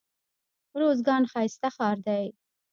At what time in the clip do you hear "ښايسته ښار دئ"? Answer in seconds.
1.31-2.25